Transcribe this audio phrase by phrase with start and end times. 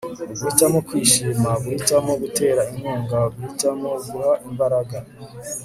[0.41, 4.97] guhitamo kwishima, guhitamo gutera inkunga, guhitamo guha imbaraga